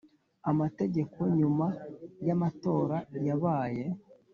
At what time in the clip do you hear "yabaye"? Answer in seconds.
3.27-3.85